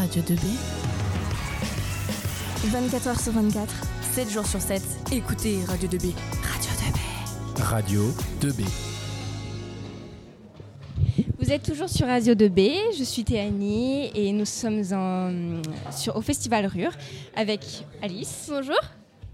Radio 0.00 0.22
2B. 0.22 0.46
24h 2.72 3.22
sur 3.22 3.32
24, 3.32 3.74
7 4.12 4.30
jours 4.30 4.46
sur 4.46 4.60
7. 4.60 4.82
Écoutez 5.12 5.58
Radio 5.66 5.88
2B. 5.88 6.12
Radio 6.42 6.70
2B. 6.80 7.62
Radio 7.62 8.02
2B. 8.40 8.64
Vous 11.38 11.52
êtes 11.52 11.62
toujours 11.62 11.88
sur 11.88 12.06
Radio 12.06 12.34
2B, 12.34 12.70
je 12.98 13.04
suis 13.04 13.24
Théanie 13.24 14.10
et 14.14 14.32
nous 14.32 14.44
sommes 14.46 14.82
en- 14.92 15.60
sur, 15.92 16.16
au 16.16 16.20
Festival 16.22 16.66
Rure 16.66 16.92
avec 17.36 17.84
Alice. 18.02 18.46
Bonjour. 18.48 18.80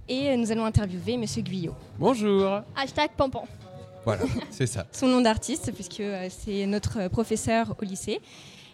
Et 0.08 0.36
nous 0.36 0.50
allons 0.52 0.64
interviewer 0.64 1.16
Monsieur 1.16 1.42
Guyot. 1.42 1.74
Bonjour. 1.98 2.60
Hashtag 2.76 3.10
Pampan. 3.16 3.46
Voilà, 4.04 4.22
c'est 4.50 4.66
ça. 4.66 4.86
Son 4.92 5.06
nom 5.08 5.20
d'artiste, 5.20 5.72
puisque 5.72 6.00
euh, 6.00 6.28
c'est 6.30 6.64
notre 6.66 7.08
professeur 7.08 7.74
au 7.80 7.84
lycée. 7.84 8.20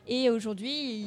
Et 0.06 0.28
aujourd'hui, 0.30 1.06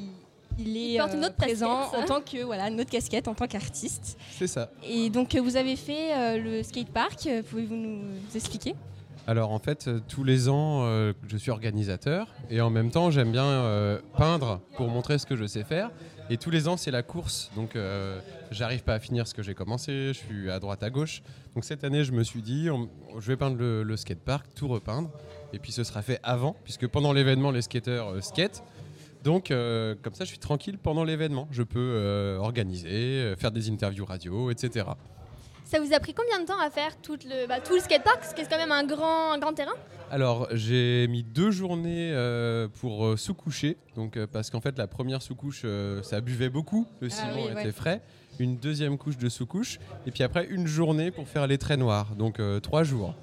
il, 0.60 0.78
est 0.78 0.94
Il 0.94 0.98
porte 0.98 1.14
une 1.14 1.24
euh, 1.24 1.28
autre 1.28 1.36
présent 1.36 1.82
casquette. 1.90 2.00
en 2.00 2.06
tant 2.06 2.22
que, 2.22 2.44
voilà, 2.44 2.70
notre 2.70 2.90
casquette 2.90 3.28
en 3.28 3.34
tant 3.34 3.48
qu'artiste. 3.48 4.18
C'est 4.38 4.48
ça. 4.48 4.70
Et 4.88 5.10
donc, 5.10 5.36
euh, 5.36 5.42
vous 5.42 5.56
avez 5.58 5.76
fait 5.76 6.14
euh, 6.14 6.38
le 6.38 6.64
skatepark, 6.64 7.28
pouvez-vous 7.50 7.76
nous 7.76 8.02
expliquer? 8.36 8.76
Alors 9.28 9.52
en 9.52 9.58
fait, 9.60 9.90
tous 10.08 10.24
les 10.24 10.50
ans, 10.50 10.84
euh, 10.84 11.12
je 11.28 11.36
suis 11.38 11.50
organisateur 11.50 12.28
et 12.52 12.62
en 12.62 12.70
même 12.70 12.92
temps, 12.92 13.10
j'aime 13.10 13.32
bien 13.32 13.44
euh, 13.46 14.00
peindre 14.16 14.62
pour 14.78 14.88
montrer 14.88 15.18
ce 15.18 15.26
que 15.26 15.36
je 15.36 15.48
sais 15.48 15.64
faire. 15.64 15.90
Et 16.30 16.38
tous 16.38 16.52
les 16.52 16.68
ans, 16.68 16.78
c'est 16.78 16.92
la 16.92 17.02
course. 17.02 17.50
Donc 17.56 17.76
euh, 17.76 18.20
j'arrive 18.52 18.84
pas 18.84 18.94
à 18.94 19.00
finir 19.00 19.28
ce 19.28 19.34
que 19.34 19.42
j'ai 19.42 19.56
commencé, 19.56 20.10
je 20.10 20.14
suis 20.14 20.52
à 20.52 20.60
droite 20.60 20.84
à 20.84 20.92
gauche. 20.92 21.24
Donc 21.56 21.66
cette 21.66 21.84
année, 21.84 22.04
je 22.04 22.12
me 22.12 22.24
suis 22.24 22.44
dit, 22.44 22.70
on- 22.70 22.88
je 23.20 23.28
vais 23.28 23.36
peindre 23.36 23.58
le, 23.58 23.82
le 23.82 23.98
skatepark, 23.98 24.46
tout 24.56 24.68
repeindre. 24.68 25.10
Et 25.54 25.58
puis 25.60 25.72
ce 25.72 25.84
sera 25.84 26.04
fait 26.04 26.20
avant, 26.22 26.56
puisque 26.64 26.86
pendant 26.88 27.12
l'événement, 27.12 27.50
les 27.50 27.64
skateurs 27.64 28.10
euh, 28.10 28.22
skatent. 28.22 28.62
Donc 29.26 29.50
euh, 29.50 29.96
comme 30.04 30.14
ça, 30.14 30.24
je 30.24 30.30
suis 30.30 30.40
tranquille 30.40 30.78
pendant 30.78 31.04
l'événement. 31.04 31.48
Je 31.52 31.64
peux 31.64 31.80
euh, 31.80 32.38
organiser, 32.38 32.90
euh, 32.92 33.36
faire 33.36 33.52
des 33.52 33.70
interviews 33.70 34.06
radio, 34.06 34.52
etc. 34.52 34.86
Ça 35.66 35.80
vous 35.80 35.94
a 35.94 36.00
pris 36.00 36.14
combien 36.14 36.40
de 36.40 36.46
temps 36.46 36.60
à 36.60 36.70
faire 36.70 36.96
tout 37.02 37.18
le, 37.26 37.48
bah, 37.48 37.60
tout 37.60 37.74
le 37.74 37.80
skatepark 37.80 38.20
Parce 38.20 38.36
que 38.36 38.44
c'est 38.44 38.50
quand 38.50 38.60
même 38.60 38.72
un 38.72 38.86
grand, 38.86 39.34
un 39.34 39.40
grand 39.40 39.54
terrain? 39.54 39.74
Alors, 40.12 40.48
j'ai 40.52 41.08
mis 41.08 41.24
deux 41.24 41.50
journées 41.50 42.12
euh, 42.14 42.68
pour 42.80 43.04
euh, 43.08 43.18
sous-coucher, 43.18 43.78
donc 43.96 44.16
euh, 44.16 44.28
parce 44.32 44.52
qu'en 44.52 44.62
fait, 44.62 44.78
la 44.78 44.86
première 44.86 45.24
sous-couche, 45.24 45.66
ça 46.04 46.22
buvait 46.22 46.50
beaucoup, 46.50 46.86
le 47.00 47.08
Ah 47.08 47.16
ciment 47.16 47.46
oui, 47.48 47.52
était 47.52 47.66
ouais. 47.66 47.72
frais. 47.72 48.02
Une 48.38 48.58
deuxième 48.58 49.00
couche 49.00 49.18
de 49.18 49.28
sous-couche, 49.28 49.80
et 50.06 50.12
puis 50.12 50.22
après 50.22 50.46
une 50.46 50.68
journée 50.68 51.10
pour 51.10 51.28
faire 51.28 51.48
les 51.48 51.58
traits 51.58 51.80
noirs, 51.80 52.16
donc 52.16 52.40
trois 52.62 52.84
jours. 52.84 53.16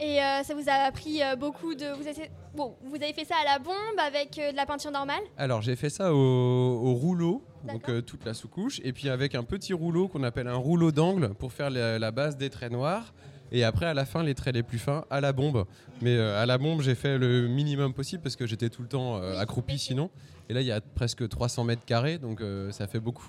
Et 0.00 0.20
ça 0.42 0.54
vous 0.54 0.68
a 0.68 0.90
pris 0.92 1.20
beaucoup 1.38 1.74
de. 1.74 1.92
Vous 2.00 2.08
bon, 2.54 2.76
vous 2.84 2.96
avez 2.96 3.12
fait 3.12 3.24
ça 3.24 3.34
à 3.40 3.44
la 3.44 3.58
bombe 3.58 3.74
avec 3.98 4.38
euh, 4.38 4.52
de 4.52 4.56
la 4.56 4.66
peinture 4.66 4.90
normale 4.90 5.22
Alors, 5.36 5.62
j'ai 5.62 5.76
fait 5.76 5.90
ça 5.90 6.12
au, 6.14 6.16
au 6.16 6.94
rouleau, 6.94 7.42
donc 7.66 7.88
euh, 7.88 8.00
toute 8.00 8.24
la 8.24 8.34
sous-couche, 8.34 8.80
et 8.84 8.92
puis 8.92 9.08
avec 9.08 9.34
un 9.34 9.42
petit 9.44 9.72
rouleau 9.72 10.08
qu'on 10.08 10.22
appelle 10.22 10.48
un 10.48 10.56
rouleau 10.56 10.92
d'angle 10.92 11.34
pour 11.34 11.52
faire 11.52 11.70
la, 11.70 11.98
la 11.98 12.10
base 12.10 12.36
des 12.36 12.50
traits 12.50 12.72
noirs. 12.72 13.12
Et 13.52 13.62
après, 13.62 13.86
à 13.86 13.94
la 13.94 14.04
fin, 14.04 14.22
les 14.22 14.34
traits 14.34 14.54
les 14.54 14.62
plus 14.62 14.78
fins 14.78 15.04
à 15.10 15.20
la 15.20 15.32
bombe. 15.32 15.64
Mais 16.00 16.16
euh, 16.16 16.42
à 16.42 16.46
la 16.46 16.58
bombe, 16.58 16.80
j'ai 16.82 16.94
fait 16.94 17.18
le 17.18 17.46
minimum 17.46 17.92
possible 17.94 18.22
parce 18.22 18.36
que 18.36 18.46
j'étais 18.46 18.68
tout 18.68 18.82
le 18.82 18.88
temps 18.88 19.16
accroupi 19.38 19.78
sinon. 19.78 20.10
Et 20.48 20.54
là, 20.54 20.60
il 20.60 20.66
y 20.66 20.72
a 20.72 20.80
presque 20.80 21.28
300 21.28 21.64
mètres 21.64 21.84
carrés, 21.84 22.18
donc 22.18 22.42
ça 22.70 22.86
fait 22.86 23.00
beaucoup. 23.00 23.26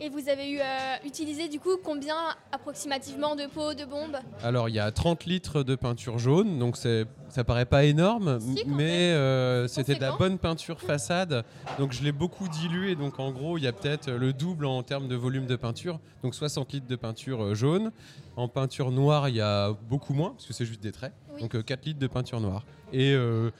Et 0.00 0.08
vous 0.08 0.28
avez 0.28 0.50
eu, 0.50 0.60
euh, 0.60 1.06
utilisé 1.06 1.48
du 1.48 1.58
coup 1.58 1.76
combien 1.82 2.16
approximativement 2.52 3.34
de 3.34 3.46
pots 3.46 3.74
de 3.74 3.84
bombes 3.84 4.16
Alors, 4.42 4.68
il 4.68 4.74
y 4.74 4.78
a 4.78 4.90
30 4.92 5.24
litres 5.24 5.62
de 5.62 5.74
peinture 5.74 6.18
jaune, 6.18 6.58
donc 6.58 6.76
ça 6.76 7.44
paraît 7.44 7.64
pas 7.64 7.84
énorme, 7.84 8.38
Si, 8.40 8.64
mais 8.66 9.12
euh, 9.12 9.66
c'était 9.66 9.96
de 9.96 10.00
la 10.00 10.12
bonne 10.12 10.38
peinture 10.38 10.80
façade. 10.80 11.44
Donc, 11.78 11.92
je 11.92 12.02
l'ai 12.02 12.12
beaucoup 12.12 12.48
dilué. 12.48 12.94
Donc, 12.94 13.18
en 13.18 13.32
gros, 13.32 13.58
il 13.58 13.64
y 13.64 13.66
a 13.66 13.72
peut-être 13.72 14.10
le 14.10 14.32
double 14.32 14.66
en 14.66 14.82
termes 14.82 15.08
de 15.08 15.16
volume 15.16 15.46
de 15.46 15.56
peinture. 15.56 15.98
Donc, 16.22 16.34
60 16.34 16.72
litres 16.72 16.86
de 16.86 16.96
peinture 16.96 17.42
euh, 17.42 17.54
jaune. 17.54 17.90
En 18.36 18.46
peinture 18.46 18.92
noire, 18.92 19.28
il 19.28 19.36
y 19.36 19.40
a 19.40 19.72
beaucoup 19.88 20.14
moins, 20.14 20.30
parce 20.30 20.46
que 20.46 20.52
c'est 20.52 20.64
juste 20.64 20.80
des 20.80 20.92
traits. 20.92 21.12
Oui. 21.34 21.40
Donc, 21.42 21.56
euh, 21.56 21.62
4 21.62 21.84
litres 21.86 21.98
de 21.98 22.06
peinture 22.06 22.40
noire. 22.40 22.64
Et 22.92 23.14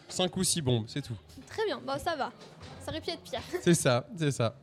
5 0.08 0.34
ou 0.38 0.44
6 0.44 0.62
bombes, 0.62 0.84
c'est 0.86 1.02
tout. 1.02 1.16
Très 1.48 1.64
bien, 1.66 1.78
bon 1.86 1.92
ça 2.02 2.16
va. 2.16 2.32
Ça 2.80 2.90
aurait 2.90 3.00
pu 3.02 3.10
être 3.10 3.20
pire. 3.20 3.40
C'est 3.60 3.74
ça, 3.74 4.06
c'est 4.16 4.30
ça. 4.30 4.54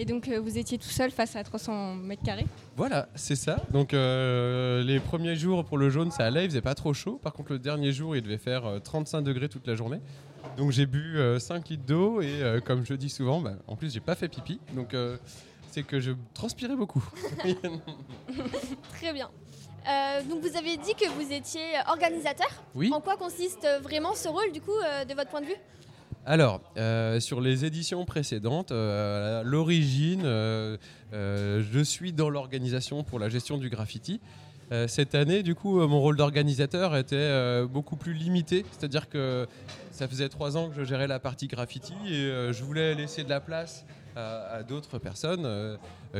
Et 0.00 0.06
donc, 0.06 0.28
euh, 0.28 0.40
vous 0.40 0.56
étiez 0.56 0.78
tout 0.78 0.88
seul 0.88 1.10
face 1.10 1.36
à 1.36 1.44
300 1.44 1.96
mètres 1.96 2.22
carrés 2.22 2.46
Voilà, 2.74 3.10
c'est 3.14 3.36
ça. 3.36 3.62
Donc 3.70 3.92
euh, 3.92 4.82
les 4.82 4.98
premiers 4.98 5.36
jours 5.36 5.62
pour 5.62 5.76
le 5.76 5.90
jaune, 5.90 6.10
ça 6.10 6.24
allait, 6.24 6.44
il 6.44 6.48
faisait 6.48 6.62
pas 6.62 6.74
trop 6.74 6.94
chaud. 6.94 7.20
Par 7.22 7.34
contre, 7.34 7.52
le 7.52 7.58
dernier 7.58 7.92
jour, 7.92 8.16
il 8.16 8.22
devait 8.22 8.38
faire 8.38 8.64
euh, 8.64 8.78
35 8.78 9.20
degrés 9.20 9.50
toute 9.50 9.66
la 9.66 9.74
journée. 9.74 10.00
Donc 10.56 10.70
j'ai 10.70 10.86
bu 10.86 11.18
euh, 11.18 11.38
5 11.38 11.68
litres 11.68 11.84
d'eau 11.84 12.22
et 12.22 12.42
euh, 12.42 12.60
comme 12.60 12.86
je 12.86 12.94
dis 12.94 13.10
souvent, 13.10 13.42
bah, 13.42 13.56
en 13.66 13.76
plus 13.76 13.92
j'ai 13.92 14.00
pas 14.00 14.14
fait 14.14 14.28
pipi. 14.28 14.58
Donc 14.74 14.94
euh, 14.94 15.18
c'est 15.70 15.82
que 15.82 16.00
je 16.00 16.12
transpirais 16.32 16.76
beaucoup. 16.76 17.04
Très 18.94 19.12
bien. 19.12 19.28
Euh, 19.86 20.22
donc 20.22 20.40
vous 20.40 20.56
avez 20.56 20.78
dit 20.78 20.94
que 20.94 21.08
vous 21.10 21.30
étiez 21.30 21.60
organisateur. 21.88 22.48
Oui. 22.74 22.90
En 22.90 23.02
quoi 23.02 23.16
consiste 23.18 23.66
euh, 23.66 23.80
vraiment 23.80 24.14
ce 24.14 24.28
rôle 24.28 24.50
du 24.52 24.62
coup 24.62 24.72
euh, 24.72 25.04
de 25.04 25.12
votre 25.12 25.28
point 25.28 25.42
de 25.42 25.46
vue? 25.46 25.56
Alors, 26.26 26.60
euh, 26.76 27.18
sur 27.18 27.40
les 27.40 27.64
éditions 27.64 28.04
précédentes, 28.04 28.72
euh, 28.72 29.40
à 29.40 29.42
l'origine, 29.42 30.22
euh, 30.24 30.76
je 31.12 31.80
suis 31.80 32.12
dans 32.12 32.28
l'organisation 32.28 33.02
pour 33.02 33.18
la 33.18 33.28
gestion 33.28 33.58
du 33.58 33.70
graffiti. 33.70 34.20
Cette 34.86 35.16
année, 35.16 35.42
du 35.42 35.56
coup, 35.56 35.84
mon 35.88 35.98
rôle 35.98 36.16
d'organisateur 36.16 36.94
était 36.94 37.66
beaucoup 37.66 37.96
plus 37.96 38.12
limité. 38.12 38.64
C'est-à-dire 38.70 39.08
que 39.08 39.48
ça 39.90 40.06
faisait 40.06 40.28
trois 40.28 40.56
ans 40.56 40.68
que 40.68 40.76
je 40.76 40.84
gérais 40.84 41.08
la 41.08 41.18
partie 41.18 41.48
graffiti 41.48 41.92
et 42.06 42.52
je 42.52 42.62
voulais 42.62 42.94
laisser 42.94 43.24
de 43.24 43.28
la 43.28 43.40
place 43.40 43.84
à, 44.14 44.58
à 44.58 44.62
d'autres 44.62 45.00
personnes, 45.00 45.76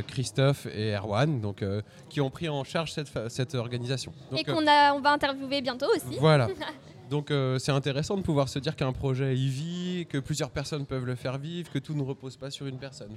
Christophe 0.08 0.66
et 0.66 0.96
Erwan, 0.96 1.40
donc, 1.40 1.64
qui 2.08 2.20
ont 2.20 2.30
pris 2.30 2.48
en 2.48 2.64
charge 2.64 2.92
cette, 3.28 3.54
organisation. 3.54 4.12
Donc, 4.32 4.40
Et 4.40 4.42
qu'on 4.42 4.66
on 4.66 5.00
va 5.00 5.12
interviewer 5.12 5.62
bientôt 5.62 5.86
aussi. 5.94 6.18
voilà. 6.18 6.48
Donc 7.10 7.30
euh, 7.30 7.58
c'est 7.58 7.72
intéressant 7.72 8.16
de 8.16 8.22
pouvoir 8.22 8.48
se 8.48 8.58
dire 8.60 8.76
qu'un 8.76 8.92
projet 8.92 9.36
y 9.36 9.48
vit, 9.48 10.06
que 10.08 10.18
plusieurs 10.18 10.50
personnes 10.50 10.86
peuvent 10.86 11.04
le 11.04 11.16
faire 11.16 11.38
vivre, 11.38 11.70
que 11.70 11.78
tout 11.80 11.94
ne 11.94 12.02
repose 12.02 12.36
pas 12.36 12.50
sur 12.50 12.66
une 12.66 12.78
personne. 12.78 13.10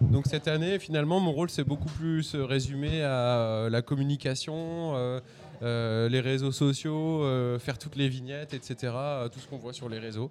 Donc 0.00 0.26
cette 0.26 0.48
année, 0.48 0.78
finalement, 0.80 1.20
mon 1.20 1.32
rôle 1.32 1.48
s'est 1.48 1.64
beaucoup 1.64 1.88
plus 1.90 2.34
résumé 2.34 3.02
à 3.02 3.38
euh, 3.38 3.70
la 3.70 3.82
communication, 3.82 4.94
euh, 4.96 5.20
euh, 5.62 6.08
les 6.08 6.20
réseaux 6.20 6.50
sociaux, 6.52 7.22
euh, 7.22 7.58
faire 7.60 7.78
toutes 7.78 7.94
les 7.96 8.08
vignettes, 8.08 8.52
etc. 8.52 8.92
tout 9.32 9.38
ce 9.38 9.46
qu'on 9.46 9.58
voit 9.58 9.72
sur 9.72 9.88
les 9.88 10.00
réseaux. 10.00 10.30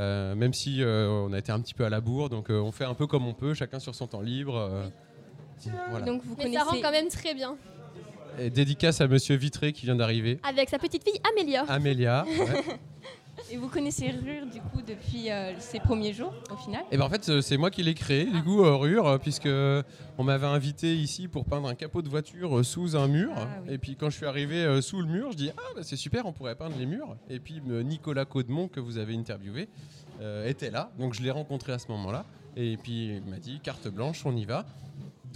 Euh, 0.00 0.34
même 0.34 0.52
si 0.52 0.82
euh, 0.82 1.08
on 1.08 1.32
a 1.32 1.38
été 1.38 1.50
un 1.52 1.60
petit 1.60 1.74
peu 1.74 1.84
à 1.84 1.88
la 1.90 2.00
bourre, 2.00 2.28
donc 2.28 2.50
euh, 2.50 2.60
on 2.60 2.70
fait 2.72 2.84
un 2.84 2.94
peu 2.94 3.06
comme 3.06 3.26
on 3.26 3.34
peut, 3.34 3.54
chacun 3.54 3.78
sur 3.80 3.94
son 3.94 4.06
temps 4.06 4.20
libre. 4.20 4.56
euh, 4.56 4.88
voilà. 5.90 6.06
Donc, 6.06 6.22
vous 6.24 6.34
Mais 6.38 6.44
connaissez. 6.44 6.58
ça 6.58 6.64
rend 6.64 6.80
quand 6.80 6.92
même 6.92 7.08
très 7.08 7.34
bien. 7.34 7.56
Et 8.40 8.50
dédicace 8.50 9.00
à 9.00 9.08
Monsieur 9.08 9.36
Vitré 9.36 9.72
qui 9.72 9.86
vient 9.86 9.96
d'arriver. 9.96 10.38
Avec 10.42 10.68
sa 10.68 10.78
petite 10.78 11.04
fille 11.04 11.20
Amélia. 11.32 11.64
Amélia. 11.68 12.24
ouais. 12.38 12.64
Et 13.50 13.56
vous 13.56 13.68
connaissez 13.68 14.10
Rure 14.10 14.46
du 14.52 14.60
coup 14.60 14.82
depuis 14.86 15.30
euh, 15.30 15.58
ses 15.58 15.80
premiers 15.80 16.12
jours 16.12 16.34
au 16.52 16.56
final? 16.56 16.82
Et 16.90 16.98
ben 16.98 17.04
en 17.04 17.08
fait, 17.08 17.28
euh, 17.28 17.40
c'est 17.40 17.56
moi 17.56 17.70
qui 17.70 17.82
l'ai 17.82 17.94
créé, 17.94 18.26
du 18.26 18.42
coup, 18.42 18.62
euh, 18.62 18.76
Rure, 18.76 19.18
puisque 19.22 19.48
on 20.18 20.24
m'avait 20.24 20.46
invité 20.46 20.96
ici 20.96 21.28
pour 21.28 21.44
peindre 21.44 21.68
un 21.68 21.76
capot 21.76 22.02
de 22.02 22.08
voiture 22.08 22.64
sous 22.64 22.96
un 22.96 23.06
mur. 23.06 23.30
Ah 23.36 23.46
oui. 23.64 23.74
Et 23.74 23.78
puis 23.78 23.94
quand 23.94 24.10
je 24.10 24.16
suis 24.16 24.26
arrivé 24.26 24.56
euh, 24.56 24.82
sous 24.82 25.00
le 25.00 25.06
mur, 25.06 25.30
je 25.30 25.36
dis 25.36 25.50
ah 25.56 25.62
bah, 25.76 25.82
c'est 25.84 25.96
super, 25.96 26.26
on 26.26 26.32
pourrait 26.32 26.56
peindre 26.56 26.74
les 26.76 26.86
murs. 26.86 27.16
Et 27.30 27.38
puis 27.38 27.62
euh, 27.70 27.82
Nicolas 27.82 28.24
Caudemont 28.24 28.66
que 28.66 28.80
vous 28.80 28.98
avez 28.98 29.14
interviewé 29.14 29.68
euh, 30.20 30.48
était 30.48 30.70
là, 30.70 30.90
donc 30.98 31.14
je 31.14 31.22
l'ai 31.22 31.30
rencontré 31.30 31.72
à 31.72 31.78
ce 31.78 31.86
moment-là. 31.92 32.24
Et 32.56 32.76
puis 32.76 33.16
il 33.16 33.30
m'a 33.30 33.38
dit 33.38 33.60
carte 33.60 33.86
blanche, 33.88 34.26
on 34.26 34.36
y 34.36 34.44
va. 34.44 34.66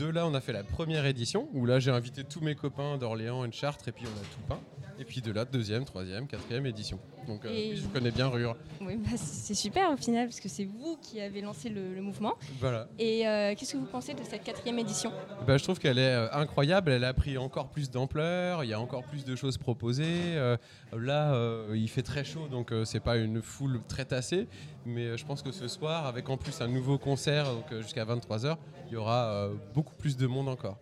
De 0.02 0.08
là, 0.08 0.26
on 0.26 0.34
a 0.34 0.40
fait 0.40 0.52
la 0.52 0.64
première 0.64 1.06
édition 1.06 1.48
où 1.52 1.64
là 1.64 1.78
j'ai 1.78 1.92
invité 1.92 2.24
tous 2.24 2.40
mes 2.40 2.56
copains 2.56 2.98
d'Orléans 2.98 3.44
et 3.44 3.48
de 3.48 3.54
Chartres 3.54 3.86
et 3.86 3.92
puis 3.92 4.04
on 4.04 4.18
a 4.18 4.24
tout 4.24 4.40
peint. 4.48 4.60
Et 4.98 5.04
puis 5.04 5.20
de 5.20 5.32
là, 5.32 5.44
deuxième, 5.44 5.84
troisième, 5.84 6.26
quatrième 6.26 6.66
édition. 6.66 6.98
Donc 7.26 7.44
euh, 7.44 7.74
je 7.74 7.86
connais 7.88 8.10
bien 8.10 8.28
Rure. 8.28 8.56
Oui, 8.80 8.96
bah, 8.96 9.16
c'est 9.16 9.54
super 9.54 9.92
au 9.92 9.96
final 9.96 10.26
parce 10.26 10.40
que 10.40 10.48
c'est 10.48 10.64
vous 10.64 10.98
qui 11.00 11.20
avez 11.20 11.40
lancé 11.40 11.68
le, 11.68 11.94
le 11.94 12.02
mouvement. 12.02 12.34
Voilà. 12.60 12.88
Et 12.98 13.26
euh, 13.26 13.54
qu'est-ce 13.56 13.72
que 13.72 13.78
vous 13.78 13.86
pensez 13.86 14.14
de 14.14 14.20
cette 14.28 14.42
quatrième 14.42 14.78
édition? 14.78 15.12
Bah, 15.46 15.56
je 15.56 15.62
trouve 15.64 15.78
qu'elle 15.78 15.98
est 15.98 16.14
euh, 16.14 16.28
incroyable, 16.32 16.90
elle 16.90 17.04
a 17.04 17.14
pris 17.14 17.38
encore 17.38 17.68
plus 17.68 17.90
d'ampleur, 17.90 18.64
il 18.64 18.70
y 18.70 18.72
a 18.72 18.80
encore 18.80 19.04
plus 19.04 19.24
de 19.24 19.34
choses 19.36 19.58
proposées. 19.58 20.36
Euh, 20.36 20.56
là, 20.96 21.34
il 21.72 21.88
fait 21.88 22.02
très 22.02 22.24
chaud, 22.24 22.48
donc 22.48 22.72
c'est 22.84 23.00
pas 23.00 23.16
une 23.16 23.42
foule 23.42 23.80
très 23.88 24.04
tassée, 24.04 24.46
mais 24.84 25.16
je 25.16 25.24
pense 25.24 25.42
que 25.42 25.52
ce 25.52 25.68
soir, 25.68 26.06
avec 26.06 26.28
en 26.28 26.36
plus 26.36 26.60
un 26.60 26.68
nouveau 26.68 26.98
concert 26.98 27.46
jusqu'à 27.80 28.04
23h, 28.04 28.56
il 28.88 28.94
y 28.94 28.96
aura 28.96 29.48
beaucoup 29.74 29.94
plus 29.94 30.16
de 30.16 30.26
monde 30.26 30.48
encore. 30.48 30.78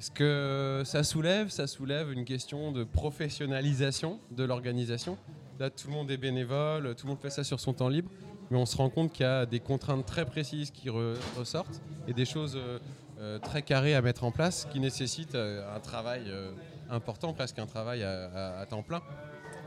Ce 0.00 0.10
que 0.10 0.82
ça 0.84 1.04
soulève, 1.04 1.50
ça 1.50 1.66
soulève 1.66 2.10
une 2.10 2.24
question 2.24 2.72
de 2.72 2.82
professionnalisation 2.84 4.18
de 4.32 4.44
l'organisation? 4.44 5.16
Là, 5.60 5.70
tout 5.70 5.86
le 5.86 5.92
monde 5.92 6.10
est 6.10 6.16
bénévole, 6.16 6.94
tout 6.96 7.06
le 7.06 7.10
monde 7.10 7.20
fait 7.20 7.30
ça 7.30 7.44
sur 7.44 7.60
son 7.60 7.72
temps 7.72 7.88
libre, 7.88 8.10
mais 8.50 8.58
on 8.58 8.66
se 8.66 8.76
rend 8.76 8.90
compte 8.90 9.12
qu'il 9.12 9.24
y 9.24 9.28
a 9.28 9.46
des 9.46 9.60
contraintes 9.60 10.04
très 10.04 10.24
précises 10.24 10.72
qui 10.72 10.88
re- 10.88 11.16
ressortent 11.38 11.80
et 12.08 12.12
des 12.12 12.24
choses 12.24 12.56
euh, 12.56 12.78
euh, 13.20 13.38
très 13.38 13.62
carrées 13.62 13.94
à 13.94 14.02
mettre 14.02 14.24
en 14.24 14.32
place 14.32 14.66
qui 14.72 14.80
nécessitent 14.80 15.36
euh, 15.36 15.76
un 15.76 15.80
travail 15.80 16.32
important, 16.90 17.32
presque 17.32 17.60
un 17.60 17.66
travail 17.66 18.02
à, 18.02 18.66
temps 18.68 18.82
plein. 18.82 19.00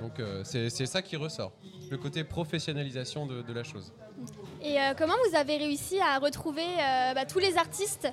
Donc 0.02 0.22
c'est 0.44 0.70
ça 0.86 1.02
qui 1.02 1.16
ressort, 1.16 1.54
le 1.90 1.98
côté 1.98 2.24
professionnalisation 2.24 3.26
de, 3.26 3.54
la 3.54 3.64
chose. 3.64 3.92
Et 4.62 4.78
comment 4.96 5.16
vous 5.28 5.36
avez 5.36 5.58
réussi 5.58 6.00
à 6.00 6.20
retrouver 6.20 6.66
bah, 7.16 7.26
tous 7.26 7.40
les 7.40 7.58
artistes, 7.58 8.08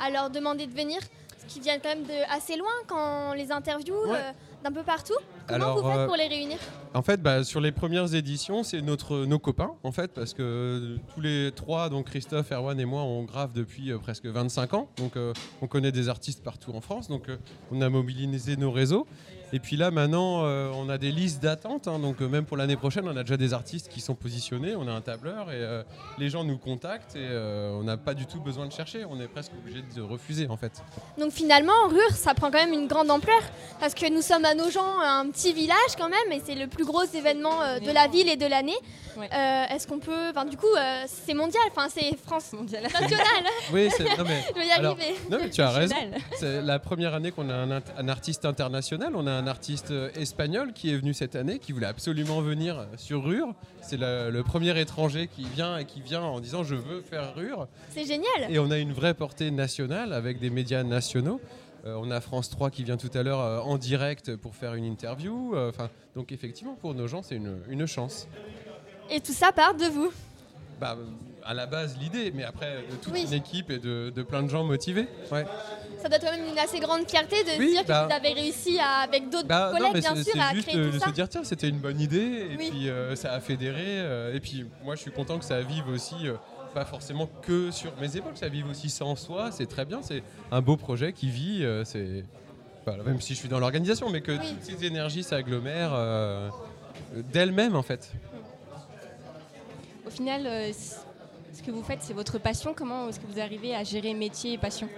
à 0.00 0.10
leur 0.10 0.30
demander 0.30 0.66
de 0.66 0.72
venir? 0.72 0.98
Qu'ils 1.48 1.62
viennent 1.62 1.80
quand 1.82 1.88
même 1.88 2.04
de 2.04 2.32
assez 2.34 2.56
loin 2.56 2.70
quand 2.86 3.30
on 3.30 3.32
les 3.32 3.50
interviewe, 3.50 4.06
Ouais. 4.06 4.16
euh, 4.18 4.32
d'un 4.62 4.70
peu 4.72 4.82
partout. 4.82 5.16
Comment 5.48 5.64
Alors, 5.64 5.82
vous 5.82 5.88
faites 5.88 5.98
euh, 5.98 6.06
pour 6.06 6.16
les 6.16 6.28
réunir? 6.28 6.58
En 6.94 7.02
fait, 7.02 7.22
bah, 7.22 7.42
sur 7.44 7.60
les 7.60 7.72
premières 7.72 8.14
éditions, 8.14 8.62
c'est 8.62 8.82
notre, 8.82 9.24
nos 9.24 9.38
copains, 9.38 9.72
en 9.82 9.92
fait, 9.92 10.12
parce 10.12 10.34
que 10.34 10.42
euh, 10.42 10.96
tous 11.14 11.20
les 11.20 11.52
trois, 11.52 11.88
donc 11.88 12.06
Christophe, 12.06 12.52
Erwan 12.52 12.78
et 12.78 12.84
moi, 12.84 13.02
on 13.02 13.22
grave 13.24 13.52
depuis 13.54 13.90
euh, 13.90 13.98
presque 13.98 14.26
25 14.26 14.74
ans. 14.74 14.88
Donc, 14.98 15.12
on 15.62 15.66
connaît 15.66 15.92
des 15.92 16.08
artistes 16.08 16.42
partout 16.42 16.72
en 16.74 16.80
France. 16.80 17.08
Donc, 17.08 17.24
on 17.72 17.80
a 17.80 17.88
mobilisé 17.88 18.56
nos 18.56 18.70
réseaux. 18.70 19.06
Et 19.52 19.60
puis 19.60 19.76
là, 19.76 19.90
maintenant, 19.90 20.44
euh, 20.44 20.70
on 20.74 20.90
a 20.90 20.98
des 20.98 21.10
listes 21.10 21.42
d'attente. 21.42 21.88
hein. 21.88 21.98
donc, 21.98 22.20
euh, 22.20 22.28
même 22.28 22.44
pour 22.44 22.58
l'année 22.58 22.76
prochaine, 22.76 23.08
on 23.08 23.16
a 23.16 23.22
déjà 23.22 23.38
des 23.38 23.54
artistes 23.54 23.88
qui 23.88 24.00
sont 24.02 24.14
positionnés. 24.14 24.74
On 24.76 24.86
a 24.86 24.92
un 24.92 25.00
tableur 25.00 25.50
et 25.50 25.54
euh, 25.56 25.82
les 26.18 26.28
gens 26.28 26.44
nous 26.44 26.58
contactent 26.58 27.16
et 27.16 27.26
on 27.72 27.82
n'a 27.82 27.96
pas 27.96 28.12
du 28.12 28.26
tout 28.26 28.40
besoin 28.40 28.66
de 28.66 28.72
chercher. 28.72 29.06
On 29.08 29.18
est 29.20 29.28
presque 29.28 29.52
obligé 29.58 29.82
de 29.96 30.02
refuser, 30.02 30.48
en 30.48 30.56
fait. 30.58 30.82
Donc 31.18 31.32
finalement, 31.32 31.72
Rure, 31.88 32.10
ça 32.12 32.34
prend 32.34 32.50
quand 32.50 32.58
même 32.58 32.74
une 32.74 32.88
grande 32.88 33.10
ampleur. 33.10 33.40
Parce 33.80 33.94
que 33.94 34.12
nous 34.12 34.20
sommes 34.22 34.44
à 34.44 34.54
Nogent, 34.54 34.84
un 35.02 35.30
petit 35.30 35.37
village 35.46 35.96
quand 35.96 36.08
même, 36.08 36.32
et 36.32 36.42
c'est 36.44 36.54
le 36.54 36.66
plus 36.66 36.84
gros 36.84 37.04
événement 37.04 37.62
euh, 37.62 37.78
de 37.78 37.90
la 37.90 38.08
ville 38.08 38.28
et 38.28 38.36
de 38.36 38.46
l'année. 38.46 38.76
Ouais. 39.16 39.28
Euh, 39.32 39.74
Est-ce 39.74 39.86
qu'on 39.86 39.98
peut... 39.98 40.30
Enfin, 40.30 40.44
du 40.44 40.56
coup, 40.56 40.66
euh, 40.76 41.04
c'est 41.06 41.34
mondial, 41.34 41.62
enfin, 41.70 41.88
c'est 41.88 42.16
France 42.24 42.52
Mondial. 42.52 42.82
nationale. 43.00 43.44
Oui, 43.72 43.88
c'est. 43.96 44.04
Non, 44.04 44.24
mais. 44.26 44.44
Je 44.54 44.60
vais 44.60 44.66
y 44.66 44.70
Alors, 44.70 44.92
arriver. 44.92 45.14
non, 45.30 45.38
mais 45.40 45.50
tu 45.50 45.60
as 45.60 45.70
raison. 45.70 45.94
C'est 46.38 46.62
la 46.62 46.78
première 46.78 47.14
année 47.14 47.32
qu'on 47.32 47.50
a 47.50 47.54
un, 47.54 48.08
artiste 48.08 48.44
international. 48.44 49.12
On 49.14 49.26
a 49.26 49.32
un 49.32 49.46
artiste 49.46 49.92
espagnol 50.14 50.72
qui 50.72 50.92
est 50.92 50.96
venu 50.96 51.14
cette 51.14 51.34
année, 51.34 51.58
qui 51.58 51.72
voulait 51.72 51.86
absolument 51.86 52.40
venir 52.40 52.86
sur 52.96 53.24
Rure. 53.24 53.54
C'est 53.80 53.96
le, 53.96 54.30
le 54.30 54.42
premier 54.42 54.78
étranger 54.78 55.28
qui 55.28 55.44
vient 55.44 55.78
et 55.78 55.84
qui 55.84 56.00
vient 56.00 56.22
en 56.22 56.40
disant 56.40 56.62
je 56.62 56.74
veux 56.74 57.00
faire 57.02 57.34
Rure. 57.34 57.66
C'est 57.90 58.04
génial. 58.04 58.50
Et 58.50 58.58
on 58.58 58.70
a 58.70 58.78
une 58.78 58.92
vraie 58.92 59.14
portée 59.14 59.50
nationale 59.50 60.12
avec 60.12 60.38
des 60.38 60.50
médias 60.50 60.84
nationaux. 60.84 61.40
Euh, 61.84 61.94
on 62.00 62.10
a 62.10 62.20
France 62.20 62.50
3 62.50 62.70
qui 62.70 62.82
vient 62.84 62.96
tout 62.96 63.10
à 63.14 63.22
l'heure 63.22 63.40
euh, 63.40 63.60
en 63.60 63.78
direct 63.78 64.34
pour 64.36 64.54
faire 64.56 64.74
une 64.74 64.84
interview. 64.84 65.54
Euh, 65.54 65.68
Enfin, 65.70 65.88
donc 66.16 66.32
effectivement, 66.32 66.74
pour 66.74 66.94
nos 66.94 67.06
gens, 67.06 67.22
c'est 67.22 67.36
une, 67.36 67.58
une 67.68 67.86
chance. 67.86 68.26
Et 69.10 69.20
tout 69.20 69.32
ça 69.32 69.52
part 69.52 69.74
de 69.74 69.84
vous. 69.86 70.10
Bah, 70.80 70.96
à 71.44 71.54
la 71.54 71.66
base, 71.66 71.96
l'idée, 71.98 72.30
mais 72.34 72.44
après, 72.44 72.84
de 72.90 72.96
toute 72.96 73.12
Oui. 73.12 73.24
une 73.26 73.32
équipe 73.32 73.70
et 73.70 73.78
de, 73.78 74.10
de 74.14 74.22
plein 74.22 74.42
de 74.42 74.48
gens 74.48 74.62
motivés. 74.64 75.08
Ouais. 75.32 75.44
Ça 76.02 76.08
doit 76.08 76.16
être 76.18 76.24
quand 76.24 76.30
même 76.36 76.46
une 76.52 76.58
assez 76.58 76.78
grande 76.78 77.08
fierté 77.08 77.42
de 77.42 77.58
Oui, 77.58 77.70
dire 77.70 77.84
bah- 77.86 78.02
que 78.08 78.12
vous 78.12 78.16
avez 78.26 78.32
réussi 78.34 78.78
à, 78.78 78.98
avec 79.04 79.30
d'autres 79.30 79.48
Bah, 79.48 79.72
collègues, 79.72 80.00
bien 80.02 80.14
sûr, 80.22 80.40
à 80.40 80.54
juste 80.54 80.68
créer 80.68 80.82
tout 80.84 80.90
de 80.92 80.98
ça. 80.98 81.06
se 81.06 81.10
dire 81.12 81.28
tiens 81.28 81.42
c'était 81.42 81.68
une 81.68 81.78
bonne 81.78 82.00
idée 82.00 82.48
et 82.52 82.56
Oui. 82.56 82.70
puis 82.70 82.90
ça 83.16 83.32
a 83.32 83.40
fédéré 83.40 83.98
et 84.34 84.38
puis 84.40 84.66
moi 84.84 84.94
je 84.94 85.00
suis 85.00 85.10
content 85.10 85.38
que 85.38 85.44
ça 85.44 85.60
vive 85.62 85.88
aussi 85.88 86.14
pas 86.74 86.84
forcément 86.84 87.28
que 87.42 87.70
sur 87.70 87.92
mes 88.00 88.16
épaules 88.16 88.36
ça 88.36 88.48
vive 88.48 88.68
aussi 88.68 88.90
sans 88.90 89.16
soi 89.16 89.50
c'est 89.50 89.66
très 89.66 89.84
bien 89.84 90.00
c'est 90.02 90.22
un 90.50 90.60
beau 90.60 90.76
projet 90.76 91.12
qui 91.12 91.28
vit 91.30 91.64
euh, 91.64 91.84
c'est 91.84 92.24
voilà, 92.86 93.02
même 93.04 93.20
si 93.20 93.34
je 93.34 93.38
suis 93.38 93.48
dans 93.48 93.58
l'organisation 93.58 94.08
mais 94.10 94.20
que 94.20 94.32
Oui. 94.32 94.38
toutes 94.38 94.62
ces 94.62 94.84
énergies 94.84 95.22
s'agglomèrent 95.22 95.92
euh, 95.94 96.48
d'elles-mêmes 97.32 97.76
en 97.76 97.82
fait 97.82 98.12
Au 100.06 100.10
final, 100.10 100.46
euh, 100.46 100.72
ce 101.52 101.62
que 101.62 101.70
vous 101.70 101.82
faites, 101.82 102.00
c'est 102.02 102.14
votre 102.14 102.38
passion. 102.38 102.72
Comment 102.74 103.08
est-ce 103.10 103.20
que 103.20 103.26
vous 103.26 103.38
arrivez 103.40 103.74
à 103.74 103.84
gérer 103.84 104.14
métier 104.14 104.54
et 104.54 104.58
passion? 104.58 104.88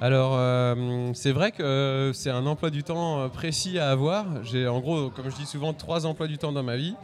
Alors, 0.00 0.34
euh, 0.34 1.10
c'est 1.14 1.32
vrai 1.32 1.50
que 1.50 1.62
euh, 1.64 2.12
c'est 2.12 2.30
un 2.30 2.46
emploi 2.46 2.70
du 2.70 2.84
temps 2.84 3.28
précis 3.28 3.78
à 3.80 3.90
avoir. 3.90 4.44
J'ai 4.44 4.68
en 4.68 4.78
gros, 4.78 5.10
comme 5.10 5.30
je 5.30 5.36
dis 5.36 5.46
souvent, 5.46 5.72
trois 5.72 6.06
emplois 6.06 6.28
du 6.28 6.38
temps 6.38 6.52
dans 6.52 6.62
ma 6.62 6.76
vie. 6.76 6.94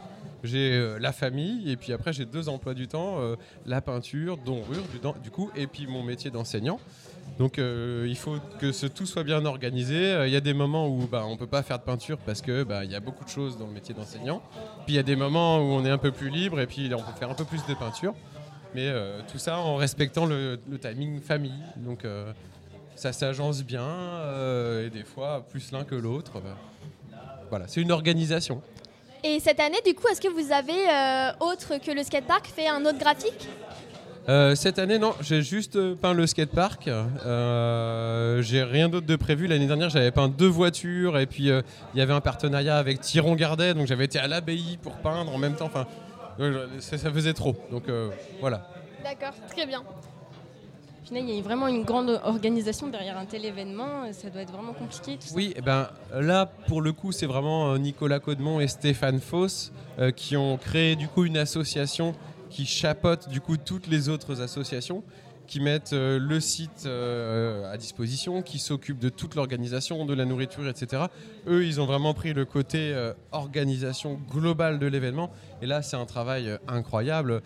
J'ai 0.43 0.73
euh, 0.73 0.99
la 0.99 1.13
famille 1.13 1.71
et 1.71 1.77
puis 1.77 1.93
après 1.93 2.11
j'ai 2.11 2.25
deux 2.25 2.49
emplois 2.49 2.73
du 2.73 2.87
temps, 2.87 3.19
euh, 3.19 3.35
la 3.65 3.81
peinture, 3.81 4.37
dont 4.37 4.61
rure 4.61 4.83
du, 4.91 4.99
du 5.21 5.31
coup, 5.31 5.49
et 5.55 5.67
puis 5.67 5.87
mon 5.87 6.03
métier 6.03 6.31
d'enseignant. 6.31 6.79
Donc 7.39 7.57
euh, 7.57 8.05
il 8.07 8.17
faut 8.17 8.35
que 8.59 8.73
ce, 8.73 8.85
tout 8.85 9.05
soit 9.05 9.23
bien 9.23 9.45
organisé. 9.45 10.23
Il 10.25 10.33
y 10.33 10.35
a 10.35 10.41
des 10.41 10.53
moments 10.53 10.89
où 10.89 11.07
bah, 11.07 11.23
on 11.25 11.31
ne 11.31 11.37
peut 11.37 11.47
pas 11.47 11.63
faire 11.63 11.79
de 11.79 11.83
peinture 11.83 12.17
parce 12.17 12.41
que 12.41 12.63
bah, 12.63 12.83
il 12.83 12.91
y 12.91 12.95
a 12.95 12.99
beaucoup 12.99 13.23
de 13.23 13.29
choses 13.29 13.57
dans 13.57 13.67
le 13.67 13.73
métier 13.73 13.95
d'enseignant. 13.95 14.43
Puis 14.85 14.93
il 14.93 14.95
y 14.95 14.99
a 14.99 15.03
des 15.03 15.15
moments 15.15 15.59
où 15.59 15.71
on 15.71 15.85
est 15.85 15.89
un 15.89 15.97
peu 15.97 16.11
plus 16.11 16.29
libre 16.29 16.59
et 16.59 16.67
puis 16.67 16.91
on 16.93 17.01
peut 17.01 17.17
faire 17.17 17.29
un 17.29 17.35
peu 17.35 17.45
plus 17.45 17.65
de 17.65 17.73
peinture. 17.73 18.13
Mais 18.75 18.91
tout 19.31 19.37
ça 19.37 19.59
en 19.59 19.75
respectant 19.75 20.25
le, 20.25 20.59
timing 20.81 21.21
famille. 21.21 21.63
Donc 21.77 22.05
ça 22.95 23.13
s'agence 23.13 23.63
bien 23.63 23.87
et 24.83 24.89
des 24.89 25.03
fois 25.03 25.45
plus 25.49 25.71
l'un 25.71 25.83
que 25.83 25.95
l'autre. 25.95 26.37
Euh, 26.37 26.53
Voilà, 27.49 27.67
c'est 27.67 27.81
une 27.81 27.91
organisation. 27.91 28.61
Et 29.23 29.39
cette 29.39 29.59
année, 29.59 29.79
du 29.85 29.93
coup, 29.93 30.07
est-ce 30.09 30.19
que 30.19 30.27
vous 30.27 30.51
avez, 30.51 30.89
euh, 30.89 31.31
autre 31.39 31.77
que 31.77 31.91
le 31.91 32.03
skatepark, 32.03 32.45
fait 32.47 32.67
un 32.67 32.85
autre 32.85 32.99
graphique? 32.99 33.47
Euh, 34.29 34.55
cette 34.55 34.79
année, 34.79 34.99
non, 34.99 35.13
j'ai 35.21 35.41
juste 35.41 35.75
euh, 35.75 35.95
peint 35.95 36.13
le 36.13 36.25
skatepark. 36.27 36.87
Euh, 36.87 38.41
j'ai 38.41 38.63
rien 38.63 38.87
d'autre 38.87 39.05
de 39.07 39.15
prévu. 39.15 39.47
L'année 39.47 39.67
dernière, 39.67 39.89
j'avais 39.89 40.11
peint 40.11 40.29
deux 40.29 40.47
voitures 40.47 41.17
et 41.17 41.25
puis 41.25 41.49
euh, 41.49 41.61
il 41.93 41.99
y 41.99 42.01
avait 42.01 42.13
un 42.13 42.21
partenariat 42.21 42.77
avec 42.77 43.01
Tiron 43.01 43.35
Gardet, 43.35 43.73
donc 43.73 43.87
j'avais 43.87 44.05
été 44.05 44.19
à 44.19 44.27
l'abbaye 44.27 44.77
pour 44.81 44.93
peindre 44.93 45.33
en 45.33 45.37
même 45.37 45.55
temps. 45.55 45.65
Enfin, 45.65 45.87
ça, 46.79 47.11
faisait 47.11 47.33
trop. 47.33 47.55
Donc 47.69 47.83
voilà. 48.39 48.67
D'accord, 49.03 49.33
très 49.49 49.65
bien. 49.65 49.83
Au 51.03 51.05
final, 51.05 51.23
il 51.27 51.35
y 51.35 51.39
a 51.39 51.41
vraiment 51.41 51.67
une 51.67 51.83
grande 51.83 52.21
organisation 52.23 52.87
derrière 52.87 53.17
un 53.17 53.25
tel 53.25 53.43
événement. 53.43 54.13
Ça 54.13 54.29
doit 54.29 54.41
être 54.41 54.53
vraiment 54.53 54.71
compliqué. 54.71 55.17
Tout 55.17 55.27
ça. 55.27 55.35
Oui, 55.35 55.53
eh 55.57 55.61
ben, 55.61 55.89
là, 56.13 56.45
pour 56.67 56.81
le 56.81 56.93
coup, 56.93 57.11
c'est 57.11 57.25
vraiment 57.25 57.73
euh, 57.73 57.77
Nicolas 57.77 58.21
Caudemont 58.21 58.61
et 58.61 58.69
Stéphane 58.69 59.19
Foss 59.19 59.73
euh, 59.99 60.11
qui 60.11 60.37
ont 60.37 60.55
créé 60.55 60.95
du 60.95 61.09
coup 61.09 61.25
une 61.25 61.35
association 61.35 62.15
qui 62.49 62.65
chapeaute 62.65 63.27
du 63.27 63.41
coup 63.41 63.57
toutes 63.57 63.87
les 63.87 64.07
autres 64.07 64.41
associations 64.41 65.03
qui 65.47 65.59
mettent 65.59 65.93
euh, 65.93 66.19
le 66.19 66.39
site 66.39 66.85
euh, 66.85 67.71
à 67.71 67.77
disposition, 67.77 68.41
qui 68.41 68.59
s'occupent 68.59 68.99
de 68.99 69.09
toute 69.09 69.35
l'organisation, 69.35 70.05
de 70.05 70.13
la 70.13 70.25
nourriture, 70.25 70.67
etc. 70.67 71.03
Eux, 71.47 71.65
ils 71.65 71.81
ont 71.81 71.85
vraiment 71.85 72.13
pris 72.13 72.33
le 72.33 72.45
côté 72.45 72.91
euh, 72.93 73.13
organisation 73.31 74.19
globale 74.31 74.79
de 74.79 74.87
l'événement. 74.87 75.31
Et 75.61 75.65
là, 75.65 75.81
c'est 75.81 75.97
un 75.97 76.05
travail 76.05 76.57
incroyable. 76.67 77.41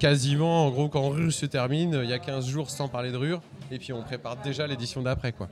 Quasiment, 0.00 0.66
en 0.66 0.70
gros, 0.70 0.88
quand 0.88 1.08
Rure 1.08 1.32
se 1.32 1.46
termine, 1.46 2.00
il 2.02 2.10
y 2.10 2.12
a 2.12 2.18
15 2.18 2.46
jours 2.48 2.70
sans 2.70 2.88
parler 2.88 3.12
de 3.12 3.16
Rure. 3.16 3.40
Et 3.70 3.78
puis, 3.78 3.92
on 3.92 4.02
prépare 4.02 4.36
déjà 4.42 4.66
l'édition 4.66 5.00
d'après, 5.02 5.32
quoi. 5.32 5.48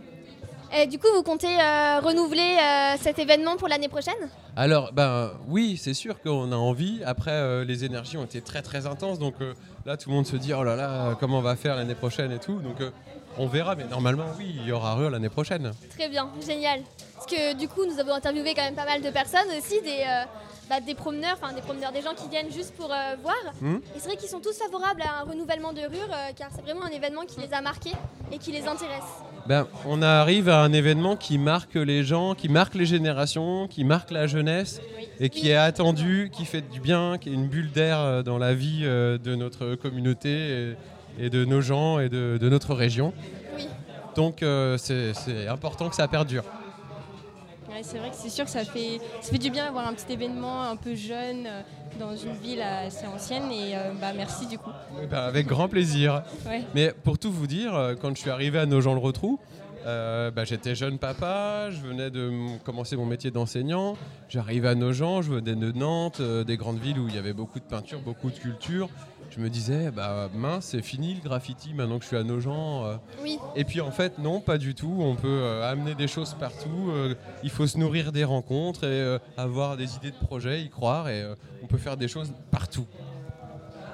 Et 0.72 0.86
du 0.86 0.98
coup, 0.98 1.08
vous 1.14 1.22
comptez 1.22 1.48
euh, 1.48 2.00
renouveler 2.00 2.56
euh, 2.58 2.96
cet 3.00 3.18
événement 3.18 3.56
pour 3.56 3.66
l'année 3.66 3.88
prochaine? 3.88 4.14
Alors, 4.56 4.92
ben 4.92 5.32
oui, 5.48 5.76
c'est 5.76 5.94
sûr 5.94 6.20
qu'on 6.20 6.52
a 6.52 6.56
envie. 6.56 7.02
Après, 7.04 7.32
euh, 7.32 7.64
les 7.64 7.84
énergies 7.84 8.16
ont 8.16 8.24
été 8.24 8.40
très 8.40 8.62
très 8.62 8.86
intenses, 8.86 9.18
donc 9.18 9.34
là, 9.84 9.96
tout 9.96 10.10
le 10.10 10.14
monde 10.14 10.26
se 10.26 10.36
dit 10.36 10.52
oh 10.54 10.62
là 10.62 10.76
là, 10.76 11.16
comment 11.18 11.38
on 11.38 11.42
va 11.42 11.56
faire 11.56 11.74
l'année 11.74 11.94
prochaine 11.94 12.30
et 12.30 12.38
tout. 12.38 12.60
Donc, 12.60 12.76
on 13.38 13.46
verra, 13.46 13.74
mais 13.74 13.84
normalement, 13.84 14.26
oui, 14.38 14.54
il 14.60 14.66
y 14.66 14.72
aura 14.72 14.94
Rure 14.94 15.10
l'année 15.10 15.28
prochaine. 15.28 15.72
Très 15.96 16.08
bien, 16.08 16.28
génial. 16.46 16.82
Parce 17.14 17.26
que 17.26 17.54
du 17.54 17.68
coup, 17.68 17.84
nous 17.84 17.98
avons 17.98 18.14
interviewé 18.14 18.54
quand 18.54 18.62
même 18.62 18.74
pas 18.74 18.84
mal 18.84 19.02
de 19.02 19.10
personnes 19.10 19.48
aussi, 19.58 19.80
des, 19.82 20.04
bah, 20.68 20.80
des 20.80 20.94
promeneurs, 20.94 21.36
enfin 21.40 21.52
des 21.52 21.62
promeneurs, 21.62 21.90
des 21.90 22.02
gens 22.02 22.14
qui 22.14 22.28
viennent 22.28 22.52
juste 22.52 22.74
pour 22.76 22.88
voir. 22.88 23.36
Hmm. 23.60 23.78
Et 23.96 23.98
c'est 23.98 24.06
vrai 24.06 24.16
qu'ils 24.16 24.28
sont 24.28 24.40
tous 24.40 24.56
favorables 24.56 25.02
à 25.02 25.22
un 25.22 25.24
renouvellement 25.24 25.72
de 25.72 25.80
Rure, 25.80 26.08
euh, 26.10 26.32
car 26.36 26.48
c'est 26.54 26.62
vraiment 26.62 26.84
un 26.84 26.90
événement 26.90 27.22
qui 27.22 27.40
les 27.40 27.52
a 27.52 27.60
marqués 27.60 27.92
et 28.30 28.38
qui 28.38 28.52
les 28.52 28.66
intéresse. 28.68 29.10
Ben, 29.50 29.66
on 29.84 30.00
arrive 30.00 30.48
à 30.48 30.62
un 30.62 30.72
événement 30.72 31.16
qui 31.16 31.36
marque 31.36 31.74
les 31.74 32.04
gens, 32.04 32.36
qui 32.36 32.48
marque 32.48 32.76
les 32.76 32.86
générations, 32.86 33.66
qui 33.66 33.82
marque 33.82 34.12
la 34.12 34.28
jeunesse 34.28 34.80
et 35.18 35.28
qui 35.28 35.48
est 35.48 35.56
attendu, 35.56 36.30
qui 36.32 36.44
fait 36.44 36.60
du 36.60 36.78
bien, 36.78 37.18
qui 37.18 37.30
est 37.30 37.32
une 37.32 37.48
bulle 37.48 37.72
d'air 37.72 37.98
euh, 37.98 38.22
dans 38.22 38.38
la 38.38 38.54
vie 38.54 38.82
euh, 38.84 39.18
de 39.18 39.34
notre 39.34 39.74
communauté 39.74 40.76
et, 41.18 41.30
de 41.30 41.44
nos 41.44 41.60
gens 41.62 41.98
et 41.98 42.08
de, 42.08 42.38
de 42.40 42.48
notre 42.48 42.76
région. 42.76 43.12
Oui. 43.56 43.66
Donc, 44.14 44.44
euh, 44.44 44.78
c'est 44.78 45.48
important 45.48 45.88
que 45.88 45.96
ça 45.96 46.06
perdure. 46.06 46.44
Ouais, 47.70 47.82
c'est 47.82 47.98
vrai 47.98 48.10
que 48.10 48.16
c'est 48.16 48.30
sûr 48.30 48.44
que 48.44 48.50
ça 48.50 48.64
fait, 48.64 49.00
ça 49.20 49.30
fait 49.30 49.38
du 49.38 49.50
bien 49.50 49.66
d'avoir 49.66 49.86
un 49.86 49.94
petit 49.94 50.12
événement 50.12 50.62
un 50.62 50.76
peu 50.76 50.94
jeune 50.94 51.46
euh, 51.46 51.62
dans 52.00 52.16
une 52.16 52.34
ville 52.34 52.60
assez 52.60 53.06
ancienne. 53.06 53.50
Et 53.52 53.76
euh, 53.76 53.92
bah, 54.00 54.12
merci 54.16 54.46
du 54.46 54.58
coup. 54.58 54.70
Eh 55.02 55.06
ben, 55.06 55.18
avec 55.18 55.46
grand 55.46 55.68
plaisir. 55.68 56.22
Ouais. 56.46 56.62
Mais 56.74 56.92
pour 57.04 57.18
tout 57.18 57.30
vous 57.30 57.46
dire, 57.46 57.74
euh, 57.74 57.94
quand 57.94 58.14
je 58.14 58.20
suis 58.20 58.30
arrivé 58.30 58.58
à 58.58 58.66
Nogent-le-Rotrou, 58.66 59.38
euh, 59.86 60.30
bah, 60.30 60.44
j'étais 60.44 60.74
jeune 60.74 60.98
papa, 60.98 61.70
je 61.70 61.80
venais 61.80 62.10
de 62.10 62.58
commencer 62.64 62.96
mon 62.96 63.06
métier 63.06 63.30
d'enseignant. 63.30 63.96
J'arrivais 64.28 64.68
à 64.68 64.74
Nogent, 64.74 65.22
je 65.22 65.32
venais 65.32 65.54
de 65.54 65.72
Nantes, 65.72 66.20
des 66.20 66.56
grandes 66.56 66.80
villes 66.80 66.98
où 66.98 67.08
il 67.08 67.14
y 67.14 67.18
avait 67.18 67.32
beaucoup 67.32 67.60
de 67.60 67.64
peinture, 67.64 68.00
beaucoup 68.00 68.30
de 68.30 68.38
culture. 68.38 68.88
Je 69.30 69.38
me 69.38 69.48
disais, 69.48 69.92
bah 69.92 70.28
mince, 70.34 70.66
c'est 70.66 70.82
fini 70.82 71.14
le 71.14 71.20
graffiti 71.20 71.72
maintenant 71.72 71.98
que 71.98 72.02
je 72.02 72.08
suis 72.08 72.16
à 72.16 72.24
Nogent. 72.24 72.84
euh. 72.84 72.96
Oui, 73.22 73.38
Et 73.54 73.64
puis 73.64 73.80
en 73.80 73.92
fait, 73.92 74.18
non, 74.18 74.40
pas 74.40 74.58
du 74.58 74.74
tout. 74.74 74.92
On 74.98 75.14
peut 75.14 75.28
euh, 75.28 75.70
amener 75.70 75.94
des 75.94 76.08
choses 76.08 76.34
partout. 76.38 76.90
euh, 76.90 77.14
il 77.44 77.50
faut 77.50 77.66
se 77.68 77.78
nourrir 77.78 78.10
des 78.10 78.24
rencontres 78.24 78.84
et 78.84 79.18
avoir 79.36 79.76
des 79.76 79.94
idées 79.96 80.10
de 80.10 80.26
projets, 80.26 80.62
y 80.62 80.68
croire. 80.68 81.08
Et 81.08 81.24
on 81.62 81.66
peut 81.66 81.78
faire 81.78 81.96
des 81.96 82.08
choses 82.08 82.32
partout. 82.50 82.86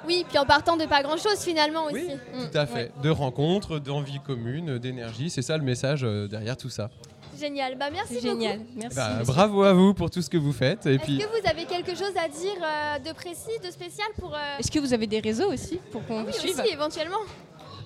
oui, 0.07 0.25
puis 0.27 0.37
en 0.39 0.45
partant 0.45 0.75
de 0.75 0.85
pas 0.85 1.03
grand 1.03 1.17
chose 1.17 1.39
finalement 1.39 1.85
aussi. 1.85 1.95
Oui, 2.07 2.13
Mm. 2.33 2.49
Tout 2.51 2.57
à 2.57 2.65
fait. 2.65 2.91
De 3.03 3.09
rencontres, 3.11 3.77
d'envie 3.79 4.19
commune, 4.19 4.79
d'énergie. 4.79 5.29
C'est 5.29 5.41
ça 5.43 5.55
le 5.57 5.63
message 5.63 6.01
derrière 6.01 6.57
tout 6.57 6.69
ça. 6.69 6.89
Génial. 7.39 7.77
Bah, 7.77 7.89
merci 7.91 8.19
Génial, 8.21 8.59
beaucoup. 8.59 8.69
merci. 8.79 8.95
Bah, 8.97 9.19
bravo 9.25 9.63
à 9.63 9.73
vous 9.73 9.93
pour 9.93 10.09
tout 10.09 10.21
ce 10.21 10.29
que 10.29 10.37
vous 10.37 10.53
faites. 10.53 10.85
Est-ce 10.85 11.03
puis, 11.03 11.17
que 11.19 11.23
vous 11.25 11.47
avez 11.49 11.65
quelque 11.65 11.91
chose 11.95 12.13
à 12.23 12.27
dire 12.27 12.61
euh, 12.63 12.99
de 12.99 13.13
précis, 13.13 13.57
de 13.63 13.69
spécial 13.71 14.07
pour. 14.19 14.33
euh, 14.33 14.39
Est-ce 14.59 14.71
que 14.71 14.79
vous 14.79 14.93
avez 14.93 15.07
des 15.07 15.19
réseaux 15.19 15.51
aussi 15.51 15.79
pour 15.91 16.05
qu'on 16.05 16.21
oui, 16.21 16.27
vous 16.27 16.33
suive 16.39 16.59
aussi, 16.59 16.71
éventuellement. 16.73 17.17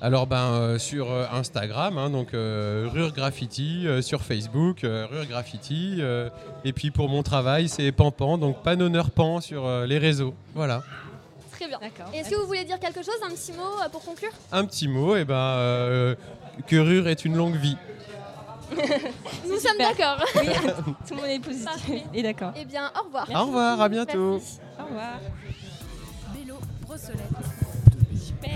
alors 0.02 0.26
ben 0.28 0.54
euh, 0.54 0.78
sur 0.80 1.12
Instagram, 1.34 1.98
hein, 1.98 2.10
donc 2.10 2.34
euh, 2.34 2.88
Rure 2.92 3.12
Graffiti, 3.14 3.86
euh, 3.88 4.02
sur 4.02 4.22
Facebook, 4.22 4.84
euh, 4.84 5.06
Rure 5.12 5.26
Graffiti. 5.26 5.98
euh, 6.00 6.30
et 6.66 6.74
puis 6.74 6.90
pour 6.92 7.10
mon 7.10 7.22
travail, 7.24 7.68
c'est 7.70 7.92
Pampan, 7.92 8.38
donc 8.38 8.64
Panonneur 8.64 9.12
Pan 9.12 9.42
sur 9.42 9.66
euh, 9.66 9.86
les 9.86 9.98
réseaux. 9.98 10.34
Voilà. 10.56 10.82
Très 11.52 11.68
bien. 11.68 11.78
D'accord. 11.80 12.12
Est-ce 12.14 12.30
que 12.32 12.36
vous 12.36 12.48
voulez 12.48 12.64
dire 12.66 12.80
quelque 12.80 13.04
chose, 13.04 13.14
un 13.24 13.30
petit 13.30 13.52
mot 13.54 13.62
euh, 13.86 13.90
pour 13.90 14.04
conclure? 14.04 14.32
Un 14.52 14.66
petit 14.66 14.88
mot, 14.88 15.16
et 15.16 15.26
ben 15.26 15.36
euh, 15.36 16.16
que 16.66 16.76
Rure 16.78 17.08
est 17.08 17.24
une 17.24 17.36
longue 17.36 17.56
vie. 17.56 17.78
Nous 19.48 19.58
sommes 19.58 19.78
d'accord. 19.78 20.18
Oui, 20.36 20.48
tout 21.08 21.14
le 21.14 21.16
monde 21.16 21.26
est 21.30 21.40
positif 21.40 21.66
Parfait. 21.66 22.04
et 22.14 22.24
d'accord. 22.24 22.54
Eh 22.56 22.66
bien, 22.66 22.92
au 23.00 23.06
revoir. 23.06 23.28
Au 23.34 23.46
revoir, 23.46 23.82
à 23.82 23.90
bientôt. 23.90 24.32
Merci. 24.34 24.60
Au 24.80 24.86
revoir. 24.86 25.20
Bélo, 26.34 26.56
Brossolette. 26.82 27.22
Super. 28.20 28.52